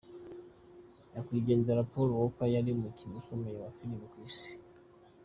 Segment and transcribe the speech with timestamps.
[1.09, 4.51] Nyakwigendera Paul Walker yari umukinnyi ukomeye wa filimi ku isi.